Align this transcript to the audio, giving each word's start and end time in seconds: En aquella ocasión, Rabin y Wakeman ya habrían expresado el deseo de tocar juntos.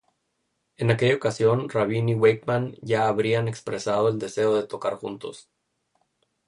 En 0.77 0.89
aquella 0.89 1.15
ocasión, 1.15 1.69
Rabin 1.69 2.09
y 2.09 2.15
Wakeman 2.15 2.75
ya 2.81 3.07
habrían 3.07 3.47
expresado 3.47 4.09
el 4.09 4.17
deseo 4.17 4.55
de 4.55 4.65
tocar 4.65 4.95
juntos. 4.95 5.47